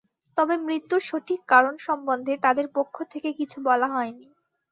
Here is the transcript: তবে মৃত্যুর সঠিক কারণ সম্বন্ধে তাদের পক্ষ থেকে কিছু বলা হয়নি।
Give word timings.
তবে 0.37 0.55
মৃত্যুর 0.65 1.01
সঠিক 1.01 1.39
কারণ 1.47 1.73
সম্বন্ধে 1.79 2.33
তাদের 2.45 2.67
পক্ষ 2.75 2.95
থেকে 3.11 3.29
কিছু 3.39 3.57
বলা 3.67 3.87
হয়নি। 3.87 4.27